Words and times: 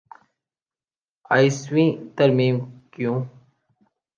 ائیسویں 1.31 1.91
ترمیم 2.17 2.55
کیوں؟ 2.93 3.17